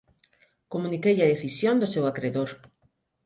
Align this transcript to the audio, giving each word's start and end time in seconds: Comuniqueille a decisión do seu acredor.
Comuniqueille 0.73 1.23
a 1.25 1.31
decisión 1.33 1.75
do 1.79 1.91
seu 1.93 2.03
acredor. 2.07 2.49